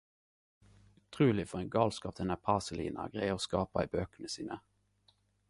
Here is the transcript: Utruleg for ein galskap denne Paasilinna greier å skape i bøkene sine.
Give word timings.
Utruleg 1.07 1.47
for 1.51 1.59
ein 1.59 1.69
galskap 1.75 2.15
denne 2.21 2.39
Paasilinna 2.47 3.07
greier 3.17 3.37
å 3.37 3.45
skape 3.47 3.85
i 3.87 3.93
bøkene 3.95 4.33
sine. 4.39 4.61